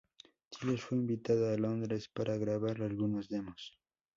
Tyler 0.49 0.79
fue 0.79 0.97
invitada 0.97 1.53
a 1.53 1.57
Londres 1.59 2.09
para 2.09 2.35
grabar 2.35 2.81
algunos 2.81 3.29
demos. 3.29 3.77